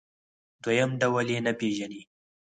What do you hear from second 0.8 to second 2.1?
ډول یې نه پېژني.